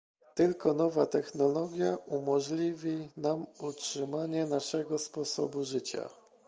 [0.35, 6.09] Tylko nowa technologia umożliwi nam utrzymanie naszego sposobu życia